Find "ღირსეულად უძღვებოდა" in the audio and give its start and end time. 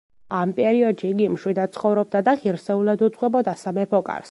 2.45-3.57